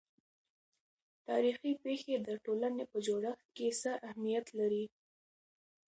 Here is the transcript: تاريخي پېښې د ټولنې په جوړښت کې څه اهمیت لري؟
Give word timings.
تاريخي 1.27 1.71
پېښې 1.83 2.15
د 2.27 2.29
ټولنې 2.45 2.83
په 2.91 2.97
جوړښت 3.07 3.45
کې 3.55 3.67
څه 3.81 3.91
اهمیت 4.09 4.45
لري؟ 4.59 4.85